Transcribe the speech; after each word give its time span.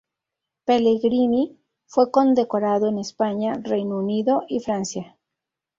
Pellegrini 0.65 1.59
fue 1.85 2.09
condecorado 2.09 2.87
en 2.89 2.97
España, 2.97 3.61
Reino 3.63 3.97
Unido 3.99 4.41
y 4.47 4.59
Francia. 4.59 5.15